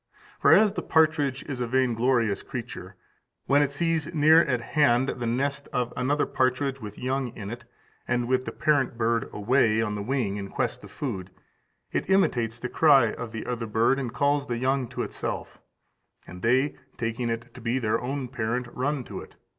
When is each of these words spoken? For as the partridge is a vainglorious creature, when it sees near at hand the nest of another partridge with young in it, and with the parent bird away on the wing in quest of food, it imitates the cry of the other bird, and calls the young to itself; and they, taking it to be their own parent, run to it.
For 0.39 0.51
as 0.51 0.73
the 0.73 0.81
partridge 0.81 1.43
is 1.43 1.59
a 1.61 1.67
vainglorious 1.67 2.41
creature, 2.41 2.95
when 3.45 3.61
it 3.61 3.69
sees 3.69 4.11
near 4.15 4.41
at 4.41 4.59
hand 4.59 5.09
the 5.09 5.27
nest 5.27 5.69
of 5.71 5.93
another 5.95 6.25
partridge 6.25 6.81
with 6.81 6.97
young 6.97 7.27
in 7.37 7.51
it, 7.51 7.65
and 8.07 8.27
with 8.27 8.45
the 8.45 8.51
parent 8.51 8.97
bird 8.97 9.29
away 9.31 9.79
on 9.79 9.93
the 9.93 10.01
wing 10.01 10.37
in 10.37 10.49
quest 10.49 10.83
of 10.83 10.89
food, 10.89 11.29
it 11.91 12.09
imitates 12.09 12.57
the 12.57 12.67
cry 12.67 13.11
of 13.13 13.31
the 13.31 13.45
other 13.45 13.67
bird, 13.67 13.99
and 13.99 14.11
calls 14.11 14.47
the 14.47 14.57
young 14.57 14.87
to 14.87 15.03
itself; 15.03 15.59
and 16.25 16.41
they, 16.41 16.73
taking 16.97 17.29
it 17.29 17.53
to 17.53 17.61
be 17.61 17.77
their 17.77 18.01
own 18.01 18.27
parent, 18.27 18.65
run 18.73 19.03
to 19.03 19.19
it. 19.21 19.35